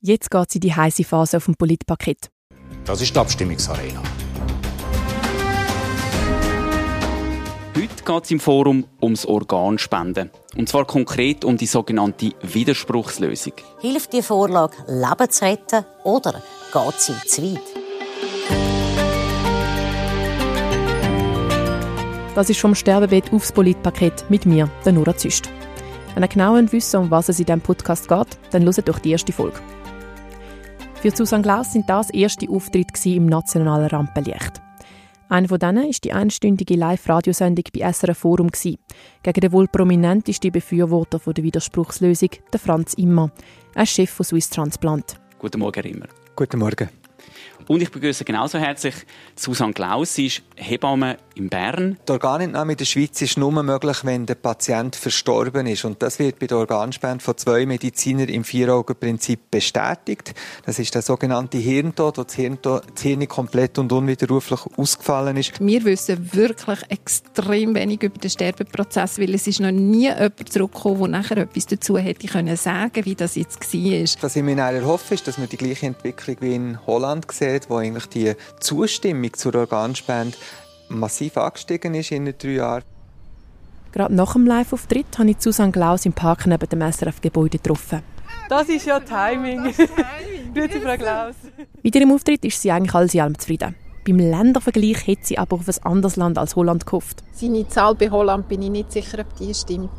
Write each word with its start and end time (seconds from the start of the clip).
Jetzt 0.00 0.30
geht 0.30 0.52
sie 0.52 0.60
die 0.60 0.72
heiße 0.72 1.02
Phase 1.02 1.38
auf 1.38 1.46
dem 1.46 1.56
Politpaket. 1.56 2.30
Das 2.84 3.00
ist 3.00 3.12
die 3.12 3.18
Abstimmungsarena. 3.18 4.00
Heute 7.74 8.04
geht 8.04 8.24
es 8.24 8.30
im 8.30 8.38
Forum 8.38 8.86
ums 9.02 9.26
Organspenden. 9.26 10.30
Und 10.56 10.68
zwar 10.68 10.84
konkret 10.84 11.44
um 11.44 11.56
die 11.56 11.66
sogenannte 11.66 12.30
Widerspruchslösung. 12.42 13.54
Hilft 13.80 14.12
die 14.12 14.22
Vorlage, 14.22 14.76
Leben 14.86 15.30
zu 15.30 15.44
retten 15.44 15.84
oder 16.04 16.42
geht 16.72 17.00
sie 17.00 17.14
zu 17.26 17.42
weit? 17.42 17.60
Das 22.36 22.48
ist 22.48 22.60
vom 22.60 22.76
Sterbebett 22.76 23.32
aufs 23.32 23.50
Politpaket 23.50 24.30
mit 24.30 24.46
mir, 24.46 24.70
der 24.84 24.92
Nora 24.92 25.16
Züst. 25.16 25.50
Wenn 26.14 26.22
ihr 26.22 26.28
genau 26.28 26.54
wissen 26.54 27.00
um 27.00 27.10
was 27.10 27.28
es 27.28 27.40
in 27.40 27.46
diesem 27.46 27.60
Podcast 27.60 28.06
geht, 28.06 28.38
dann 28.52 28.62
hört 28.62 28.88
doch 28.88 29.00
die 29.00 29.10
erste 29.10 29.32
Folge. 29.32 29.58
Für 31.00 31.14
Susanne 31.14 31.44
Glaus 31.44 31.72
sind 31.72 31.88
das 31.88 32.10
erste 32.10 32.50
Auftritte 32.50 33.08
im 33.10 33.26
nationalen 33.26 33.86
Rampenlicht. 33.86 34.60
Einer 35.28 35.46
von 35.46 35.60
denen 35.60 35.88
ist 35.88 36.02
die 36.02 36.12
einstündige 36.12 36.74
Live-Radiosendung 36.74 37.66
bei 37.72 37.92
SRF 37.92 38.18
Forum 38.18 38.50
gegen 38.50 39.40
den 39.40 39.52
wohl 39.52 39.68
prominentesten 39.68 40.50
Befürworter 40.50 41.20
der 41.20 41.44
Widerspruchslösung, 41.44 42.30
den 42.52 42.58
Franz 42.58 42.94
Immer. 42.94 43.30
Er 43.76 43.84
ist 43.84 43.92
Chef 43.92 44.10
von 44.10 44.24
Swiss 44.24 44.50
Transplant. 44.50 45.20
Guten 45.38 45.60
Morgen, 45.60 45.84
Immer. 45.84 46.06
Guten 46.34 46.58
Morgen. 46.58 46.88
Und 47.68 47.82
ich 47.82 47.90
begrüße 47.90 48.24
genauso 48.24 48.58
herzlich 48.58 48.94
Susanne 49.36 49.74
Klaus. 49.74 50.14
Sie 50.14 50.26
ist 50.26 50.42
Hebamme 50.56 51.18
in 51.34 51.50
Bern. 51.50 51.98
Die 52.08 52.12
Organentnahme 52.12 52.72
in 52.72 52.78
der 52.78 52.86
Schweiz 52.86 53.20
ist 53.20 53.36
nur 53.36 53.62
möglich, 53.62 53.98
wenn 54.04 54.24
der 54.24 54.36
Patient 54.36 54.96
verstorben 54.96 55.66
ist. 55.66 55.84
Und 55.84 56.02
das 56.02 56.18
wird 56.18 56.38
bei 56.38 56.46
der 56.46 56.56
Organspende 56.56 57.22
von 57.22 57.36
zwei 57.36 57.66
Medizinern 57.66 58.30
im 58.30 58.42
Vier-Augen-Prinzip 58.42 59.50
bestätigt. 59.50 60.34
Das 60.64 60.78
ist 60.78 60.94
der 60.94 61.02
sogenannte 61.02 61.58
Hirntod, 61.58 62.16
wo 62.16 62.24
das 62.24 62.34
Hirn, 62.34 62.58
das 62.62 62.82
Hirn 63.02 63.28
komplett 63.28 63.78
und 63.78 63.92
unwiderruflich 63.92 64.60
ausgefallen 64.78 65.36
ist. 65.36 65.60
Wir 65.60 65.84
wissen 65.84 66.32
wirklich 66.32 66.80
extrem 66.88 67.74
wenig 67.74 68.02
über 68.02 68.18
den 68.18 68.30
Sterbeprozess, 68.30 69.18
weil 69.18 69.34
es 69.34 69.46
ist 69.46 69.60
noch 69.60 69.72
nie 69.72 70.08
jemand 70.08 70.50
zurückgekommen, 70.50 71.12
der 71.12 71.20
nachher 71.20 71.36
etwas 71.36 71.66
dazu 71.66 71.98
hätte 71.98 72.28
können 72.28 72.56
sagen, 72.56 73.04
wie 73.04 73.14
das 73.14 73.34
jetzt 73.34 73.74
war. 73.74 74.22
Was 74.22 74.36
ich 74.36 74.42
mir 74.42 74.56
erhoffe, 74.56 75.12
ist, 75.12 75.28
dass 75.28 75.38
wir 75.38 75.46
die 75.46 75.58
gleiche 75.58 75.84
Entwicklung 75.84 76.36
wie 76.40 76.54
in 76.54 76.86
Holland 76.86 77.30
sehen 77.30 77.57
hat, 77.60 77.70
wo 77.70 77.76
eigentlich 77.76 78.06
die 78.06 78.34
Zustimmung 78.60 79.32
zur 79.34 79.54
Organspende 79.54 80.36
massiv 80.88 81.36
angestiegen 81.36 81.94
ist 81.94 82.10
in 82.10 82.24
den 82.24 82.34
drei 82.38 82.50
Jahren. 82.50 82.84
Gerade 83.92 84.14
nach 84.14 84.34
dem 84.34 84.46
Live-Auftritt 84.46 85.18
habe 85.18 85.30
ich 85.30 85.36
Susanne 85.40 85.72
Glaus 85.72 86.04
im 86.04 86.12
Park 86.12 86.46
neben 86.46 86.68
dem 86.68 86.80
SRF-Gebäude 86.80 87.58
getroffen. 87.58 88.02
Das 88.48 88.68
ist 88.68 88.86
ja 88.86 89.00
Timing. 89.00 89.62
Grüezi, 90.54 90.80
Frau 90.80 90.96
Klaus. 90.96 91.34
Mit 91.82 91.94
ihrem 91.94 92.12
Auftritt 92.12 92.44
ist 92.44 92.60
sie 92.60 92.70
eigentlich 92.70 92.94
alles 92.94 93.14
in 93.14 93.20
allem 93.20 93.38
zufrieden. 93.38 93.74
Beim 94.06 94.18
Ländervergleich 94.18 95.06
hätte 95.06 95.26
sie 95.26 95.38
aber 95.38 95.56
auf 95.56 95.68
ein 95.68 95.84
anderes 95.84 96.16
Land 96.16 96.38
als 96.38 96.56
Holland 96.56 96.86
gehofft. 96.86 97.22
Seine 97.32 97.68
Zahl 97.68 97.94
bei 97.94 98.10
Holland 98.10 98.48
bin 98.48 98.62
ich 98.62 98.70
nicht 98.70 98.92
sicher, 98.92 99.18
ob 99.20 99.36
die 99.36 99.52
stimmt. 99.54 99.90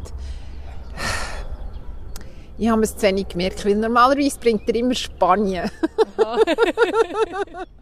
Ich 2.60 2.68
habe 2.68 2.82
es 2.84 2.98
zu 2.98 3.08
wenig 3.08 3.30
gemerkt, 3.30 3.66
weil 3.66 3.76
normalerweise 3.76 4.38
bringt 4.38 4.68
er 4.68 4.76
immer 4.76 4.94
Spanien. 4.94 5.72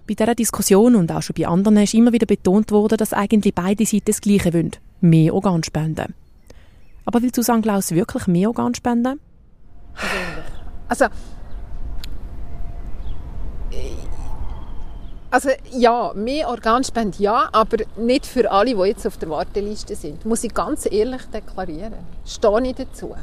bei 0.08 0.14
dieser 0.14 0.36
Diskussion 0.36 0.96
und 0.96 1.12
auch 1.12 1.24
schon 1.24 1.34
bei 1.36 1.48
anderen 1.48 1.78
ist 1.78 1.96
immer 1.96 2.14
wieder 2.14 2.28
betont 2.28 2.72
worden, 2.72 2.96
dass 2.96 3.12
eigentlich 3.12 3.56
beide 3.56 3.88
Seiten 3.88 4.06
das 4.06 4.22
Gleiche 4.22 4.54
wollen. 4.54 4.72
Mehr 5.02 5.34
Organspenden. 5.34 6.14
Aber 7.06 7.24
will 7.24 7.34
Susanne 7.34 7.64
Klaus 7.64 7.90
wirklich 7.90 8.28
mehr 8.28 8.50
Organspenden? 8.50 9.20
Also, 10.88 11.06
also 15.32 15.50
ja, 15.72 16.14
mehr 16.14 16.50
Organspenden 16.50 17.20
ja, 17.20 17.50
aber 17.52 17.78
nicht 17.98 18.28
für 18.28 18.52
alle, 18.52 18.76
die 18.76 18.82
jetzt 18.84 19.08
auf 19.08 19.18
der 19.18 19.30
Warteliste 19.32 19.96
sind. 19.96 20.24
Muss 20.24 20.44
ich 20.44 20.54
ganz 20.54 20.88
ehrlich 20.90 21.24
deklarieren. 21.34 21.94
Stehe 22.26 22.62
ich 22.62 22.76
dazu. 22.76 23.16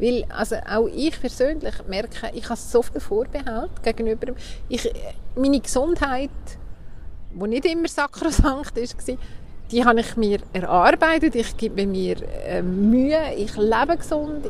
Weil 0.00 0.24
also 0.30 0.56
auch 0.56 0.88
ich 0.88 1.20
persönlich 1.20 1.74
merke, 1.86 2.30
ich 2.32 2.44
habe 2.48 2.58
so 2.58 2.80
viel 2.82 3.00
Vorbehalt 3.00 3.82
gegenüber 3.82 4.32
ich, 4.68 4.90
meine 5.36 5.60
Gesundheit, 5.60 6.30
die 7.32 7.48
nicht 7.48 7.66
immer 7.66 7.88
sakrosankt 7.88 8.76
war, 8.76 9.16
die 9.70 9.84
habe 9.84 10.00
ich 10.00 10.16
mir 10.16 10.38
erarbeitet, 10.52 11.34
ich 11.36 11.56
gebe 11.56 11.86
mir 11.86 12.16
äh, 12.46 12.62
Mühe, 12.62 13.34
ich 13.36 13.56
lebe 13.56 13.96
gesund. 13.96 14.48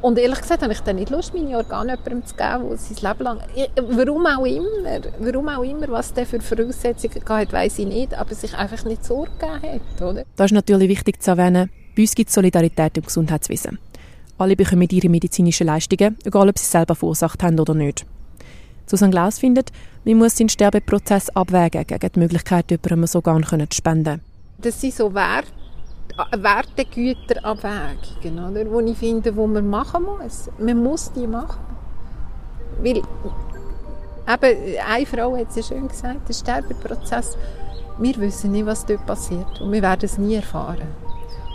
Und 0.00 0.16
ehrlich 0.16 0.40
gesagt 0.40 0.62
habe 0.62 0.72
ich 0.72 0.80
dann 0.80 0.96
nicht 0.96 1.10
Lust, 1.10 1.34
meine 1.34 1.56
Organe 1.56 1.92
jemandem 1.92 2.24
zu 2.24 2.34
geben, 2.34 2.68
der 2.68 2.78
sein 2.78 2.96
Leben 3.00 3.24
lang... 3.24 3.40
Ich, 3.54 3.68
warum 3.76 4.26
auch 4.26 4.46
immer, 4.46 5.00
warum 5.18 5.48
auch 5.48 5.62
immer, 5.62 5.88
was 5.88 6.14
der 6.14 6.24
für 6.24 6.40
Voraussetzungen 6.40 7.22
hat, 7.28 7.52
weiß 7.52 7.80
ich 7.80 7.86
nicht, 7.86 8.14
aber 8.14 8.34
sich 8.34 8.54
einfach 8.54 8.84
nicht 8.84 9.04
Sorge 9.04 9.30
gegeben 9.38 9.80
hat, 9.82 10.02
oder? 10.02 10.24
Das 10.36 10.46
ist 10.46 10.54
natürlich 10.54 10.88
wichtig 10.88 11.20
zu 11.20 11.32
erwähnen. 11.32 11.70
Bei 11.96 12.02
uns 12.02 12.14
gibt 12.14 12.28
es 12.28 12.34
Solidarität 12.34 12.96
im 12.96 13.04
Gesundheitswesen. 13.04 13.78
Alle 14.38 14.54
bekommen 14.54 14.86
ihre 14.90 15.08
medizinischen 15.08 15.66
Leistungen, 15.66 16.16
egal 16.24 16.48
ob 16.48 16.58
sie 16.58 16.64
selber 16.64 16.94
verursacht 16.94 17.42
haben 17.42 17.58
oder 17.58 17.74
nicht. 17.74 18.06
Susanne 18.86 19.10
Glaus 19.10 19.40
findet, 19.40 19.72
man 20.04 20.16
muss 20.16 20.36
den 20.36 20.48
Sterbeprozess 20.48 21.28
abwägen 21.30 21.84
gegen 21.86 22.12
die 22.12 22.20
Möglichkeit, 22.20 22.70
jemandem 22.70 23.06
so 23.06 23.20
gar 23.20 23.42
zu 23.42 23.66
spenden. 23.72 24.20
Das 24.58 24.80
sind 24.80 24.94
so 24.94 25.12
Wert, 25.12 25.52
Wertegüterabwägungen, 26.36 28.50
oder, 28.50 28.64
die 28.82 28.92
ich 28.92 28.98
finde, 28.98 29.32
die 29.32 29.38
man 29.38 29.68
machen 29.68 30.04
muss. 30.04 30.48
Man 30.58 30.82
muss 30.82 31.12
die 31.12 31.26
machen. 31.26 31.58
Weil, 32.80 32.98
eben, 32.98 33.04
eine 34.86 35.06
Frau 35.06 35.36
hat 35.36 35.50
es 35.50 35.56
ja 35.56 35.62
schön 35.64 35.88
gesagt, 35.88 36.28
der 36.28 36.34
Sterbeprozess, 36.34 37.36
wir 37.98 38.16
wissen 38.16 38.52
nicht, 38.52 38.66
was 38.66 38.86
dort 38.86 39.04
passiert 39.04 39.60
und 39.60 39.72
wir 39.72 39.82
werden 39.82 40.04
es 40.04 40.16
nie 40.16 40.36
erfahren. 40.36 40.86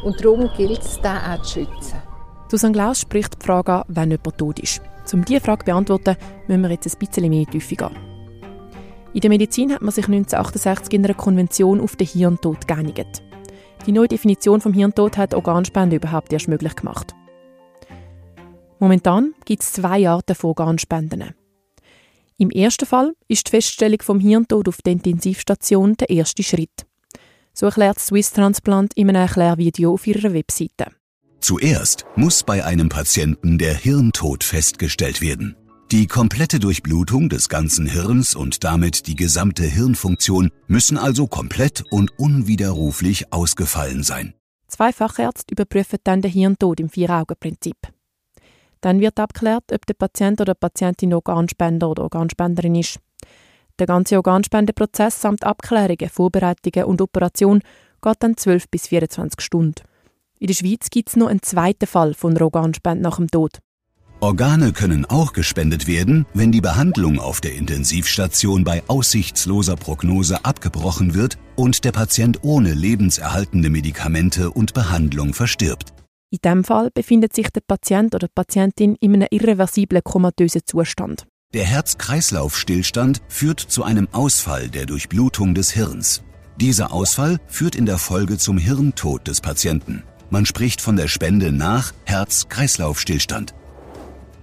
Und 0.03 0.21
darum 0.23 0.49
gilt 0.57 0.81
es, 0.81 0.99
den 0.99 1.11
auch 1.11 1.41
zu 1.41 1.61
schützen. 1.61 2.12
Susanne 2.49 2.73
Glaus 2.73 3.01
spricht 3.01 3.41
die 3.41 3.45
Frage 3.45 3.73
an, 3.73 3.83
wenn 3.87 4.11
jemand 4.11 4.37
tot 4.37 4.59
ist. 4.59 4.81
Um 5.11 5.25
diese 5.25 5.41
Frage 5.41 5.59
zu 5.59 5.65
beantworten, 5.65 6.15
müssen 6.47 6.61
wir 6.61 6.71
jetzt 6.71 6.93
ein 6.93 6.99
bisschen 6.99 7.29
mehr 7.29 7.45
in 7.51 7.59
gehen. 7.59 8.13
In 9.13 9.21
der 9.21 9.29
Medizin 9.29 9.71
hat 9.73 9.81
man 9.81 9.91
sich 9.91 10.05
1968 10.05 10.93
in 10.93 11.05
einer 11.05 11.13
Konvention 11.13 11.79
auf 11.79 11.95
den 11.95 12.07
Hirntod 12.07 12.67
geeinigt. 12.67 13.21
Die 13.85 13.91
neue 13.91 14.07
Definition 14.07 14.61
vom 14.61 14.73
Hirntod 14.73 15.17
hat 15.17 15.33
Organspende 15.33 15.97
überhaupt 15.97 16.31
erst 16.33 16.47
möglich 16.47 16.75
gemacht. 16.75 17.13
Momentan 18.79 19.33
gibt 19.45 19.61
es 19.61 19.73
zwei 19.73 20.09
Arten 20.09 20.35
von 20.35 20.49
Organspenden. 20.49 21.35
Im 22.37 22.49
ersten 22.49 22.85
Fall 22.85 23.13
ist 23.27 23.47
die 23.47 23.51
Feststellung 23.51 24.01
vom 24.01 24.19
Hirntod 24.19 24.67
auf 24.67 24.81
der 24.81 24.93
Intensivstation 24.93 25.95
der 25.95 26.09
erste 26.09 26.43
Schritt. 26.43 26.85
So 27.53 27.67
erklärt 27.67 27.99
Swiss 27.99 28.33
Transplant 28.33 28.93
in 28.95 29.09
einem 29.09 29.21
Erklärvideo 29.21 29.93
auf 29.93 30.07
ihrer 30.07 30.33
Webseite. 30.33 30.87
Zuerst 31.43 32.05
muss 32.15 32.41
bei 32.43 32.63
einem 32.63 32.87
Patienten 32.87 33.57
der 33.57 33.73
Hirntod 33.73 34.45
festgestellt 34.45 35.19
werden. 35.19 35.57
Die 35.91 36.07
komplette 36.07 36.57
Durchblutung 36.57 37.27
des 37.27 37.49
ganzen 37.49 37.85
Hirns 37.85 38.33
und 38.33 38.63
damit 38.63 39.07
die 39.07 39.17
gesamte 39.17 39.65
Hirnfunktion 39.65 40.51
müssen 40.67 40.97
also 40.97 41.27
komplett 41.27 41.83
und 41.91 42.17
unwiderruflich 42.17 43.33
ausgefallen 43.33 44.03
sein. 44.03 44.33
Zwei 44.69 44.93
Fachärzte 44.93 45.51
überprüfen 45.51 45.99
dann 46.05 46.21
den 46.21 46.31
Hirntod 46.31 46.79
im 46.79 46.87
Vier-Augen-Prinzip. 46.87 47.75
Dann 48.79 49.01
wird 49.01 49.19
abgeklärt, 49.19 49.65
ob 49.73 49.85
der 49.85 49.95
Patient 49.95 50.39
oder 50.39 50.53
Patientin 50.53 51.13
Organspender 51.13 51.89
oder 51.89 52.03
Organspenderin 52.03 52.75
ist. 52.75 52.99
Der 53.79 53.87
ganze 53.87 54.15
Organspendeprozess 54.15 55.19
samt 55.19 55.43
Abklärungen, 55.43 56.09
Vorbereitungen 56.09 56.85
und 56.85 57.01
Operation 57.01 57.59
geht 58.01 58.23
dann 58.23 58.37
12 58.37 58.69
bis 58.69 58.87
24 58.87 59.41
Stunden. 59.41 59.83
In 60.43 60.47
der 60.47 60.55
Schweiz 60.55 60.89
gibt 60.89 61.07
es 61.07 61.15
noch 61.15 61.27
einen 61.27 61.41
zweiten 61.41 61.87
Fall 61.87 62.13
von 62.13 62.37
Organspende 62.37 63.01
nach 63.01 63.15
dem 63.15 63.29
Tod. 63.31 63.59
Organe 64.19 64.73
können 64.73 65.05
auch 65.05 65.31
gespendet 65.31 65.87
werden, 65.87 66.25
wenn 66.33 66.51
die 66.51 66.59
Behandlung 66.59 67.17
auf 67.17 67.39
der 67.39 67.55
Intensivstation 67.55 68.65
bei 68.65 68.83
aussichtsloser 68.87 69.77
Prognose 69.77 70.43
abgebrochen 70.43 71.13
wird 71.13 71.37
und 71.55 71.85
der 71.85 71.93
Patient 71.93 72.39
ohne 72.43 72.73
lebenserhaltende 72.73 73.69
Medikamente 73.69 74.51
und 74.51 74.73
Behandlung 74.73 75.33
verstirbt. 75.33 75.93
In 76.29 76.39
diesem 76.43 76.65
Fall 76.65 76.89
befindet 76.93 77.33
sich 77.33 77.49
der 77.49 77.61
Patient 77.65 78.13
oder 78.13 78.27
die 78.27 78.33
Patientin 78.35 78.97
in 78.99 79.13
einem 79.13 79.27
irreversiblen 79.31 80.03
komatösen 80.03 80.63
Zustand. 80.65 81.25
Der 81.53 81.63
Herz-Kreislauf-Stillstand 81.63 83.21
führt 83.29 83.61
zu 83.61 83.83
einem 83.83 84.09
Ausfall 84.11 84.67
der 84.67 84.87
Durchblutung 84.87 85.55
des 85.55 85.71
Hirns. 85.71 86.21
Dieser 86.59 86.91
Ausfall 86.91 87.39
führt 87.47 87.77
in 87.77 87.85
der 87.85 87.97
Folge 87.97 88.37
zum 88.37 88.57
Hirntod 88.57 89.25
des 89.29 89.39
Patienten. 89.39 90.03
Man 90.33 90.47
spricht 90.47 90.81
von 90.81 90.95
der 90.95 91.07
Spende 91.09 91.51
nach 91.51 91.93
Herz-Kreislauf-Stillstand. 92.05 93.53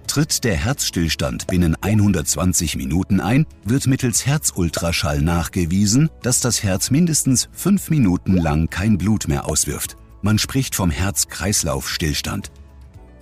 Tritt 0.07 0.45
der 0.45 0.55
Herzstillstand 0.55 1.47
binnen 1.47 1.75
120 1.81 2.77
Minuten 2.77 3.19
ein, 3.19 3.45
wird 3.65 3.87
mittels 3.87 4.25
Herzultraschall 4.25 5.21
nachgewiesen, 5.21 6.09
dass 6.21 6.39
das 6.39 6.63
Herz 6.63 6.91
mindestens 6.91 7.49
fünf 7.51 7.89
Minuten 7.89 8.37
lang 8.37 8.69
kein 8.69 8.97
Blut 8.97 9.27
mehr 9.27 9.49
auswirft. 9.49 9.97
Man 10.21 10.39
spricht 10.39 10.75
vom 10.75 10.91
Herz-Kreislauf-Stillstand. 10.91 12.53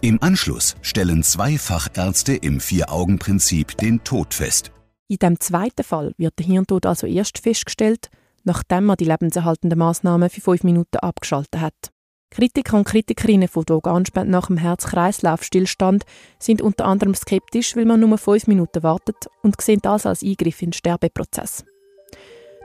Im 0.01 0.21
Anschluss 0.21 0.75
stellen 0.83 1.23
zwei 1.23 1.57
Fachärzte 1.57 2.35
im 2.35 2.59
Vier-Augen-Prinzip 2.59 3.77
den 3.77 4.03
Tod 4.03 4.35
fest. 4.35 4.71
In 5.07 5.17
dem 5.17 5.39
zweiten 5.39 5.83
Fall 5.83 6.13
wird 6.19 6.37
der 6.37 6.45
Hirntod 6.45 6.85
also 6.85 7.07
erst 7.07 7.39
festgestellt, 7.39 8.11
nachdem 8.43 8.85
man 8.85 8.97
die 8.97 9.05
lebenserhaltenden 9.05 9.79
Maßnahmen 9.79 10.29
für 10.29 10.41
fünf 10.41 10.63
Minuten 10.63 10.97
abgeschaltet 10.97 11.61
hat. 11.61 11.91
Kritiker 12.31 12.77
und 12.77 12.85
Kritikerinnen 12.85 13.47
von 13.47 13.65
der 13.65 13.77
Organspende 13.77 14.31
nach 14.31 14.47
dem 14.47 14.57
Herz-Kreislauf-Stillstand 14.57 16.05
sind 16.37 16.61
unter 16.61 16.85
anderem 16.85 17.15
skeptisch, 17.15 17.75
weil 17.75 17.85
man 17.85 17.99
nur 17.99 18.17
fünf 18.17 18.45
Minuten 18.45 18.83
wartet 18.83 19.29
und 19.41 19.59
sehen 19.59 19.79
das 19.81 20.05
als 20.05 20.23
Eingriff 20.23 20.61
in 20.61 20.67
den 20.67 20.73
Sterbeprozess. 20.73 21.65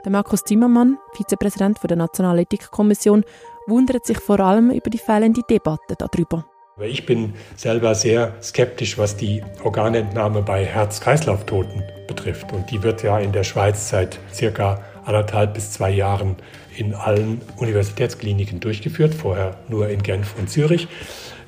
Der 0.03 0.11
Markus 0.11 0.43
Zimmermann, 0.43 0.99
Vizepräsident 1.13 1.79
der 1.83 1.97
Nationalen 1.97 2.43
Ethikkommission, 2.43 3.23
wundert 3.65 4.05
sich 4.05 4.19
vor 4.19 4.39
allem 4.39 4.69
über 4.69 4.91
die 4.91 4.99
fehlende 4.99 5.41
Debatte 5.49 5.95
darüber. 5.97 6.45
Ich 6.79 7.05
bin 7.05 7.33
selber 7.55 7.95
sehr 7.95 8.35
skeptisch, 8.43 8.97
was 8.97 9.17
die 9.17 9.41
Organentnahme 9.63 10.43
bei 10.43 10.63
Herz-Kreislauf-Toten 10.65 11.83
betrifft. 12.07 12.51
Und 12.51 12.69
die 12.69 12.83
wird 12.83 13.01
ja 13.01 13.17
in 13.17 13.31
der 13.31 13.43
Schweiz 13.43 13.89
seit 13.89 14.19
circa 14.31 14.83
anderthalb 15.05 15.53
bis 15.53 15.71
zwei 15.71 15.91
Jahren 15.91 16.35
in 16.77 16.93
allen 16.93 17.41
Universitätskliniken 17.57 18.59
durchgeführt, 18.59 19.13
vorher 19.13 19.57
nur 19.69 19.89
in 19.89 20.03
Genf 20.03 20.35
und 20.37 20.49
Zürich. 20.49 20.87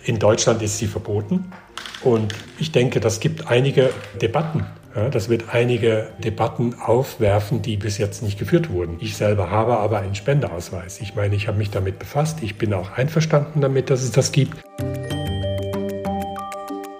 In 0.05 0.19
Deutschland 0.19 0.61
ist 0.61 0.77
sie 0.77 0.87
verboten. 0.87 1.51
Und 2.03 2.33
ich 2.59 2.71
denke, 2.71 2.99
das 2.99 3.19
gibt 3.19 3.47
einige 3.47 3.89
Debatten. 4.21 4.65
Ja, 4.95 5.09
das 5.09 5.29
wird 5.29 5.53
einige 5.53 6.09
Debatten 6.23 6.73
aufwerfen, 6.79 7.61
die 7.61 7.77
bis 7.77 7.97
jetzt 7.99 8.23
nicht 8.23 8.39
geführt 8.39 8.71
wurden. 8.71 8.97
Ich 8.99 9.15
selber 9.15 9.51
habe 9.51 9.77
aber 9.77 9.99
einen 9.99 10.15
Spendeausweis. 10.15 11.01
Ich 11.01 11.13
meine, 11.13 11.35
ich 11.35 11.47
habe 11.47 11.57
mich 11.57 11.69
damit 11.69 11.99
befasst. 11.99 12.41
Ich 12.41 12.57
bin 12.57 12.73
auch 12.73 12.97
einverstanden 12.97 13.61
damit, 13.61 13.89
dass 13.91 14.01
es 14.01 14.11
das 14.11 14.31
gibt. 14.31 14.57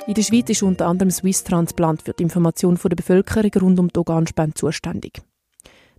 In 0.05 0.13
der 0.13 0.21
Schweiz 0.21 0.49
ist 0.49 0.63
unter 0.63 0.85
anderem 0.85 1.11
Swiss 1.11 1.43
Transplant 1.43 2.01
für 2.03 2.13
die 2.13 2.23
Information 2.23 2.79
der 2.83 2.95
Bevölkerung 2.95 3.51
rund 3.61 3.79
um 3.79 3.87
die 3.89 3.97
Organspende 3.97 4.53
zuständig. 4.53 5.21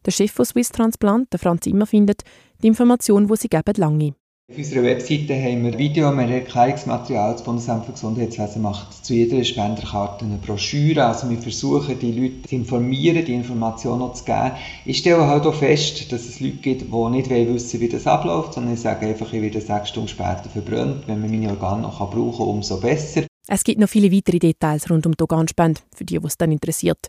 Der 0.06 0.11
Chef 0.11 0.31
von 0.31 0.45
Swiss 0.45 0.71
Transplant, 0.71 1.33
der 1.33 1.39
Franz 1.39 1.67
Immer, 1.67 1.87
findet, 1.87 2.23
die 2.62 2.69
Information, 2.69 3.27
die 3.27 3.37
sie 3.37 3.49
geben, 3.49 3.75
lange. 3.77 4.15
Auf 4.50 4.56
unserer 4.56 4.83
Webseite 4.83 5.35
haben 5.35 5.62
wir 5.62 5.79
Video- 5.79 6.09
und 6.09 6.19
Erklärungsmaterial. 6.21 7.33
Das 7.33 7.45
Bundesamt 7.45 7.85
für 7.85 7.93
Gesundheitswesen 7.93 8.62
macht 8.62 9.05
zu 9.05 9.12
jeder 9.12 9.45
Spenderkarte 9.45 10.25
eine 10.25 10.39
Broschüre. 10.39 11.05
Also 11.05 11.29
wir 11.29 11.37
versuchen, 11.37 11.99
die 11.99 12.12
Leute 12.12 12.49
zu 12.49 12.55
informieren, 12.55 13.27
die 13.27 13.35
Informationen 13.35 14.15
zu 14.15 14.25
geben. 14.25 14.53
Ich 14.87 14.99
stelle 14.99 15.27
halt 15.27 15.45
auch 15.45 15.55
fest, 15.55 16.11
dass 16.11 16.27
es 16.27 16.41
Leute 16.41 16.56
gibt, 16.56 16.81
die 16.81 17.11
nicht 17.11 17.29
wissen 17.29 17.81
wie 17.81 17.91
das 17.91 18.06
abläuft, 18.06 18.55
sondern 18.55 18.73
ich 18.73 18.81
sage 18.81 19.06
einfach, 19.06 19.31
ich 19.35 19.43
werde 19.43 19.61
sechs 19.61 19.91
Stunden 19.91 20.09
später 20.09 20.49
verbrannt. 20.50 21.06
Wenn 21.06 21.21
man 21.21 21.31
meine 21.31 21.50
Organe 21.50 21.83
noch 21.83 21.99
brauchen 21.99 22.39
kann, 22.39 22.47
umso 22.47 22.81
besser. 22.81 23.25
Es 23.49 23.65
gibt 23.65 23.79
noch 23.79 23.89
viele 23.91 24.11
weitere 24.11 24.39
Details 24.39 24.89
rund 24.89 25.05
um 25.05 25.12
die 25.15 25.23
Organspende, 25.23 25.83
für 25.95 26.05
die, 26.05 26.19
die 26.19 26.27
es 26.27 26.39
dann 26.39 26.53
interessiert. 26.53 27.09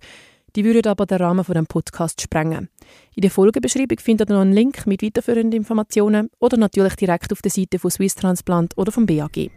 Die 0.60 0.66
würden 0.66 0.92
aber 0.92 1.06
den 1.06 1.20
Rahmen 1.20 1.46
von 1.46 1.56
dem 1.56 1.68
Podcast 1.68 2.22
sprengen. 2.22 2.68
In 3.16 3.22
der 3.22 3.32
Folgebeschreibung 3.32 3.98
findet 3.98 4.30
ihr 4.30 4.34
noch 4.34 4.42
einen 4.42 4.52
Link 4.52 4.86
mit 4.88 5.02
weiterführenden 5.02 5.58
Informationen 5.58 6.30
oder 6.38 6.58
natürlich 6.58 6.98
direkt 6.98 7.32
auf 7.32 7.42
der 7.42 7.50
Seite 7.50 7.80
von 7.80 7.90
Swiss 7.90 8.14
Transplant 8.16 8.78
oder 8.78 8.92
vom 8.92 9.06
BAG. 9.06 9.52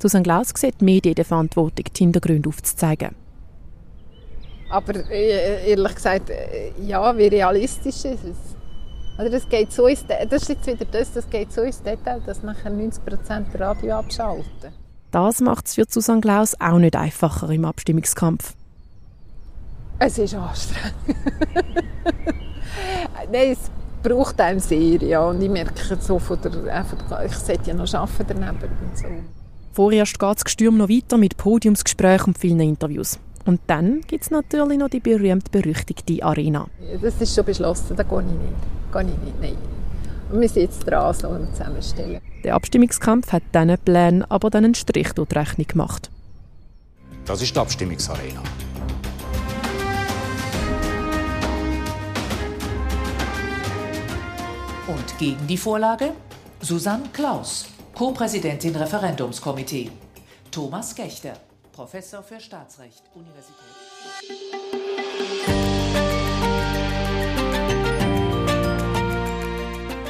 Susanne 0.00 0.22
Glaus 0.22 0.52
sieht 0.54 0.80
die 0.80 0.84
Medien 0.84 1.16
der 1.16 1.24
Verantwortung, 1.24 1.84
die 1.92 1.98
Hintergründe 1.98 2.48
aufzuzeigen. 2.48 3.16
Aber 4.70 4.94
äh, 5.10 5.68
ehrlich 5.68 5.94
gesagt, 5.96 6.30
äh, 6.30 6.70
ja, 6.80 7.18
wie 7.18 7.26
realistisch 7.26 8.04
ist 8.04 8.22
es? 8.22 9.18
Oder 9.18 9.30
das, 9.30 9.48
geht 9.48 9.72
so 9.72 9.88
ins, 9.88 10.04
das 10.06 10.42
ist 10.42 10.48
jetzt 10.48 10.66
wieder 10.68 10.84
das, 10.84 11.12
das 11.12 11.28
geht 11.28 11.52
so 11.52 11.62
ins 11.62 11.82
Detail, 11.82 12.22
dass 12.24 12.44
nachher 12.44 12.70
90% 12.70 13.58
Radio 13.58 13.96
abschalten. 13.96 14.72
Das 15.10 15.40
macht 15.40 15.66
es 15.66 15.74
für 15.74 15.86
Susanne 15.88 16.20
Klaus 16.20 16.54
auch 16.60 16.78
nicht 16.78 16.94
einfacher 16.94 17.50
im 17.50 17.64
Abstimmungskampf. 17.64 18.54
Es 19.98 20.18
ist 20.18 20.34
anstrengend. 20.34 20.94
Nein, 23.32 23.52
es 23.52 23.70
braucht 24.02 24.40
einem 24.40 24.60
sehr, 24.60 25.02
ja. 25.02 25.24
Und 25.24 25.42
ich 25.42 25.50
merke 25.50 25.96
so 26.00 26.18
von 26.18 26.38
der, 26.40 26.74
einfach, 26.74 27.24
ich 27.24 27.34
sollte 27.34 27.70
ja 27.70 27.74
noch 27.74 27.92
arbeiten 27.92 28.26
daneben 28.28 28.68
und 28.80 28.96
so. 28.96 29.04
Vorerst 29.72 30.18
geht 30.18 30.36
das 30.36 30.44
Gestürm 30.44 30.76
noch 30.76 30.88
weiter 30.88 31.18
mit 31.18 31.36
Podiumsgesprächen 31.36 32.28
und 32.28 32.38
vielen 32.38 32.60
Interviews. 32.60 33.18
Und 33.44 33.60
dann 33.66 34.02
gibt 34.02 34.24
es 34.24 34.30
natürlich 34.30 34.78
noch 34.78 34.88
die 34.88 35.00
berühmt-berüchtigte 35.00 36.22
Arena. 36.22 36.66
Das 37.00 37.20
ist 37.20 37.34
schon 37.34 37.44
beschlossen, 37.44 37.96
da 37.96 38.02
gehe 38.02 38.18
ich 38.18 38.24
nicht. 38.26 38.92
Gehe 38.92 39.02
ich 39.02 39.24
nicht, 39.24 39.40
nein. 39.40 39.56
Und 40.30 40.40
wir 40.40 40.48
sind 40.48 40.62
jetzt 40.62 40.80
dran, 40.80 41.14
so 41.14 41.36
zusammenstellen. 41.52 42.20
Der 42.44 42.54
Abstimmungskampf 42.54 43.32
hat 43.32 43.42
diesen 43.54 43.78
Plänen 43.78 44.24
aber 44.24 44.50
dann 44.50 44.64
einen 44.64 44.74
Strich 44.74 45.12
durch 45.12 45.28
die 45.28 45.38
Rechnung 45.38 45.66
gemacht. 45.66 46.10
Das 47.24 47.40
ist 47.40 47.54
die 47.54 47.58
Abstimmungsarena. 47.58 48.42
Und 54.88 55.18
gegen 55.18 55.46
die 55.46 55.58
Vorlage 55.58 56.14
Susanne 56.62 57.04
Klaus, 57.12 57.66
Co-Präsidentin 57.94 58.74
Referendumskomitee. 58.74 59.90
Thomas 60.50 60.94
Gechter, 60.94 61.34
Professor 61.72 62.22
für 62.22 62.40
Staatsrecht, 62.40 63.02
Universität. 63.14 63.54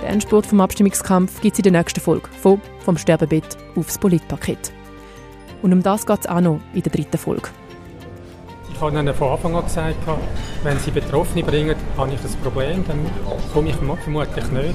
Der 0.01 0.09
Endspurt 0.11 0.47
vom 0.47 0.61
Abstimmungskampf 0.61 1.41
gibt 1.41 1.55
es 1.55 1.59
in 1.59 1.73
der 1.73 1.83
nächsten 1.83 2.01
Folge 2.01 2.29
von 2.41 2.61
«Vom 2.85 2.97
Sterbebett 2.97 3.59
aufs 3.75 3.99
Politpaket». 3.99 4.73
Und 5.61 5.73
um 5.73 5.83
das 5.83 6.07
geht 6.07 6.21
es 6.21 6.27
auch 6.29 6.41
noch 6.41 6.61
in 6.73 6.83
der 6.83 6.93
dritten 6.93 7.19
Folge. 7.19 7.51
Ich 8.79 8.85
habe 8.85 8.97
Ihnen 8.97 9.13
von 9.13 9.33
Anfang 9.33 9.57
an 9.57 9.65
gesagt, 9.65 9.97
wenn 10.63 10.79
Sie 10.79 10.93
Betroffene 10.93 11.43
bringen, 11.43 11.75
habe 11.97 12.15
ich 12.15 12.21
ein 12.21 12.41
Problem, 12.41 12.85
dann 12.87 13.05
komme 13.53 13.71
ich 13.71 13.75
vermutlich 13.75 14.53
nicht. 14.53 14.75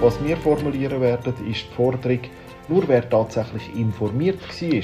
Was 0.00 0.20
wir 0.24 0.36
formulieren 0.36 1.00
werden, 1.00 1.34
ist 1.48 1.66
die 1.70 1.74
Forderung, 1.76 2.18
nur 2.66 2.88
wer 2.88 3.08
tatsächlich 3.08 3.76
informiert 3.76 4.40
war, 4.40 4.82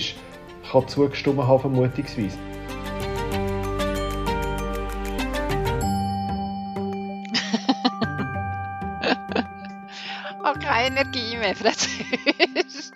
kann 0.70 0.86
zugestimmt 0.86 1.42
haben, 1.42 1.60
vermutungsweise. 1.60 2.38
keine 10.60 10.86
Energie 10.86 11.36
mehr, 11.36 11.56
Französisch. 11.56 12.92